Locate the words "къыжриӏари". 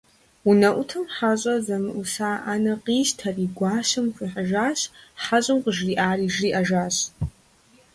5.63-6.27